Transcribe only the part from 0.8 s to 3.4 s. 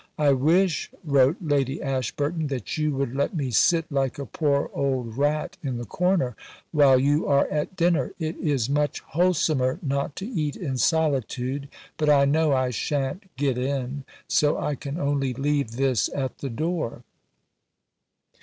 wrote Lady Ashburton, "that you would let